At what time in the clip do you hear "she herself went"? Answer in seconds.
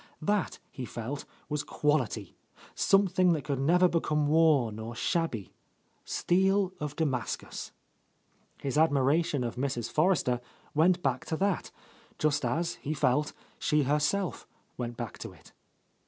13.59-14.97